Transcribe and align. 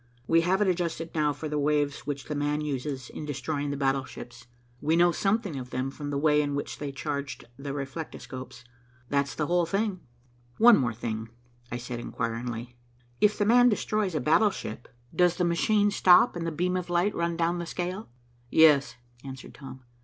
We 0.25 0.41
have 0.41 0.63
it 0.63 0.67
adjusted 0.67 1.13
now 1.13 1.31
for 1.31 1.47
the 1.47 1.59
waves 1.59 2.07
which 2.07 2.25
'the 2.25 2.33
man' 2.33 2.61
uses 2.61 3.07
in 3.11 3.23
destroying 3.23 3.69
battleships. 3.77 4.47
We 4.81 4.95
know 4.95 5.11
something 5.11 5.57
of 5.59 5.69
them 5.69 5.91
from 5.91 6.09
the 6.09 6.17
way 6.17 6.41
in 6.41 6.55
which 6.55 6.79
they 6.79 6.91
charged 6.91 7.45
the 7.55 7.71
reflectoscopes. 7.71 8.63
That's 9.09 9.35
the 9.35 9.45
whole 9.45 9.67
thing." 9.67 9.99
"One 10.57 10.77
thing 10.95 11.17
more," 11.19 11.29
I 11.71 11.77
said 11.77 11.99
inquiringly. 11.99 12.75
"If 13.19 13.37
'the 13.37 13.45
man' 13.45 13.69
destroys 13.69 14.15
a 14.15 14.19
battleship, 14.19 14.87
does 15.15 15.35
the 15.35 15.45
machine 15.45 15.91
stop 15.91 16.35
and 16.35 16.47
the 16.47 16.51
beam 16.51 16.75
of 16.75 16.89
light 16.89 17.13
run 17.13 17.37
down 17.37 17.59
the 17.59 17.67
scale." 17.67 18.09
"Yes," 18.49 18.95
answered 19.23 19.53
Tom. 19.53 19.83